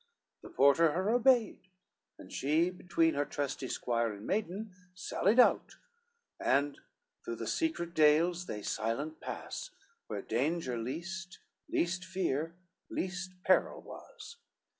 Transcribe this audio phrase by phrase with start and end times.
[0.41, 1.59] The porter her obeyed,
[2.17, 5.75] and she, between Her trusty squire and maiden, sallied out,
[6.39, 6.79] And
[7.23, 9.69] through the secret dales they silent pass,
[10.07, 11.37] Where danger least,
[11.69, 12.55] least fear,
[12.89, 14.37] least peril was.